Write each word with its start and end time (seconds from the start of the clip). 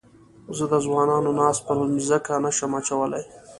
زه 0.57 0.65
د 0.71 0.73
ځوانانو 0.85 1.31
ناز 1.39 1.57
پر 1.65 1.77
مځکه 1.93 2.33
نه 2.43 2.51
شم 2.57 2.71
اچولای. 2.79 3.25